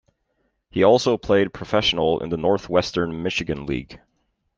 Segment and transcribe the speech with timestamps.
[0.71, 4.01] He also played professional in the Northwestern Michigan League.